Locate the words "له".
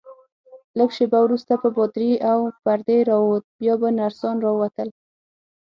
2.23-2.33